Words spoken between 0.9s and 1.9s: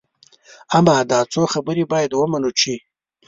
دا څو خبرې